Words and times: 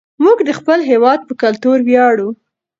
موږ 0.23 0.37
د 0.47 0.49
خپل 0.59 0.79
هېواد 0.91 1.19
په 1.27 1.33
کلتور 1.43 1.77
ویاړو. 1.87 2.29